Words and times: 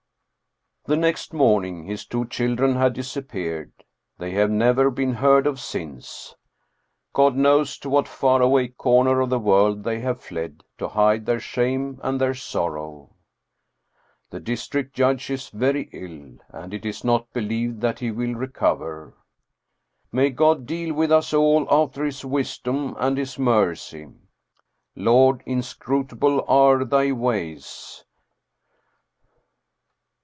The 0.85 0.97
next 0.97 1.31
morning 1.31 1.83
his 1.83 2.07
two 2.07 2.25
children 2.25 2.73
had 2.75 2.93
disappeared. 2.93 3.71
They 4.17 4.31
have 4.31 4.49
never 4.49 4.89
been 4.89 5.13
heard 5.13 5.45
of 5.45 5.59
since. 5.59 6.33
God 7.13 7.35
knows 7.35 7.77
to 7.77 7.89
what 7.89 8.07
far 8.07 8.41
away 8.41 8.69
corner 8.69 9.21
of 9.21 9.29
the 9.29 9.37
world 9.37 9.83
they 9.83 9.99
have 9.99 10.19
fled, 10.23 10.63
to 10.79 10.87
hide 10.87 11.27
their 11.27 11.39
shame 11.39 11.99
and 12.01 12.19
their 12.19 12.33
sorrow. 12.33 13.13
The 14.31 14.39
district 14.39 14.95
judge 14.95 15.29
is 15.29 15.49
very 15.49 15.83
ill, 15.93 16.39
and 16.49 16.73
it 16.73 16.83
is 16.83 17.03
not 17.03 17.31
believed 17.31 17.79
that 17.81 17.99
he 17.99 18.09
will 18.09 18.33
recover. 18.33 19.13
May 20.11 20.31
God 20.31 20.65
deal 20.65 20.95
with 20.95 21.11
us 21.11 21.31
all 21.31 21.67
after 21.69 22.03
His 22.03 22.25
wisdom 22.25 22.95
and 22.97 23.19
His 23.19 23.37
mercy! 23.37 24.05
300 24.05 24.07
Steen 24.07 24.17
Steensen 24.17 24.25
Blicher 24.97 25.05
Lord, 25.05 25.43
inscrutable 25.45 26.45
are 26.49 26.85
thy 26.85 27.11
ways 27.11 28.03